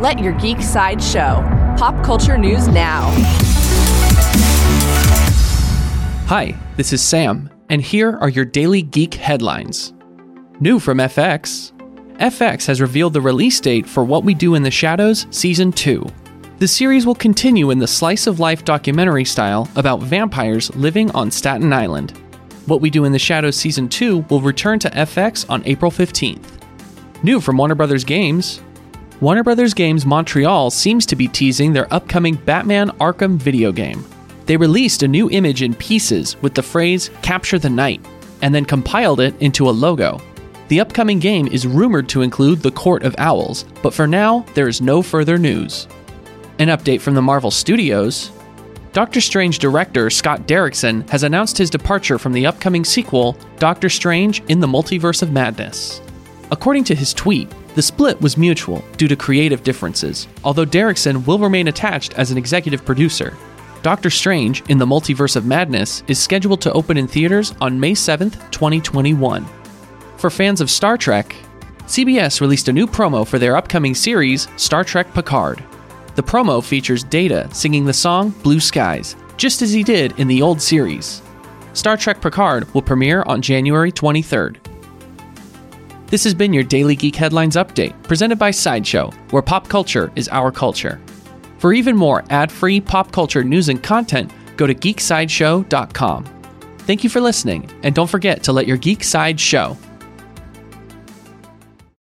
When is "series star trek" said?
73.94-75.12, 80.60-82.20